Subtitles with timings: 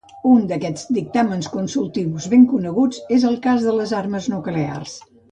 [0.27, 4.97] Un d'aquests dictàmens consultius ben coneguts és el "Cas de les Armes Nuclears".